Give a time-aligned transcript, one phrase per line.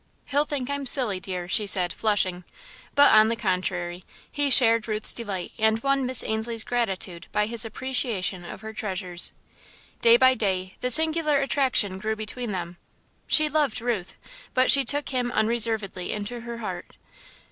[0.25, 2.43] "He'll think I'm silly, dear," she said, flushing;
[2.95, 7.65] but, on the contrary, he shared Ruth's delight, and won Miss Ainslie's gratitude by his
[7.65, 9.31] appreciation of her treasures.
[10.01, 12.77] Day by day, the singular attraction grew between them.
[13.27, 14.17] She loved Ruth,
[14.55, 16.95] but she took him unreservedly into her heart.